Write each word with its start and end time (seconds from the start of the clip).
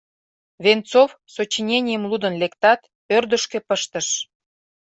Венцов, 0.63 1.09
сочиненийым 1.33 2.03
лудын 2.09 2.33
лектат, 2.41 2.81
ӧрдыжкӧ 3.15 3.59
пыштыш. 3.67 4.07